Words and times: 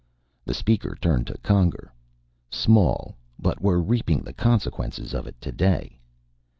The 0.45 0.55
Speaker 0.55 0.97
turned 0.99 1.27
to 1.27 1.37
Conger. 1.43 1.93
"Small, 2.49 3.15
but 3.37 3.61
we're 3.61 3.77
reaping 3.77 4.21
the 4.23 4.33
consequences 4.33 5.13
of 5.13 5.27
it 5.27 5.39
today." 5.39 5.99